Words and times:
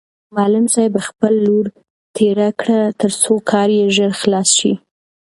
معلم 0.35 0.65
صاحب 0.75 0.93
خپل 1.07 1.33
لور 1.45 1.65
تېره 2.17 2.49
کړ 2.61 2.69
ترڅو 2.99 3.33
کار 3.51 3.67
یې 3.77 3.85
ژر 3.95 4.11
خلاص 4.21 4.49
شي. 4.59 4.73